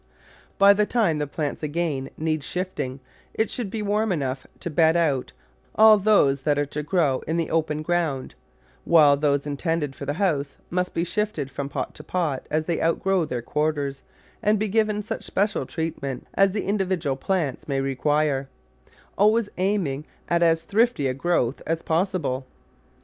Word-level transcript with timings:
By 0.57 0.73
the 0.73 0.87
time 0.87 1.19
the 1.19 1.27
plants 1.27 1.61
again 1.61 2.09
need 2.17 2.43
shifting 2.43 3.01
it 3.35 3.51
should 3.51 3.69
be 3.69 3.83
warm 3.83 4.11
enough 4.11 4.47
to 4.61 4.71
bed 4.71 4.97
out 4.97 5.31
all 5.75 5.99
those 5.99 6.41
that 6.41 6.57
are 6.57 6.65
to 6.65 6.81
grow 6.81 7.19
in 7.27 7.37
the 7.37 7.51
open 7.51 7.83
ground, 7.83 8.33
while 8.83 9.15
those 9.15 9.45
intended 9.45 9.95
for 9.95 10.07
the 10.07 10.13
house 10.15 10.57
must 10.71 10.95
be 10.95 11.03
shifted 11.03 11.51
from 11.51 11.69
pot 11.69 11.93
to 11.93 12.03
pot 12.03 12.47
as 12.49 12.65
they 12.65 12.81
outgrow 12.81 13.25
their 13.25 13.43
quarters 13.43 14.01
and 14.41 14.57
be 14.57 14.69
given 14.69 15.03
such 15.03 15.23
special 15.23 15.67
treatment 15.67 16.25
as 16.33 16.51
the 16.51 16.65
individual 16.65 17.15
plants 17.15 17.67
may 17.67 17.79
require, 17.79 18.49
al 19.19 19.31
ways 19.31 19.49
aiming 19.59 20.03
at 20.29 20.41
as 20.41 20.63
thrifty 20.63 21.05
a 21.05 21.13
growth 21.13 21.61
as 21.67 21.83
possible. 21.83 22.47